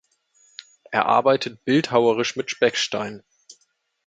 Er 0.89 1.05
arbeitet 1.05 1.63
bildhauerisch 1.63 2.35
mit 2.35 2.49
Speckstein. 2.49 3.21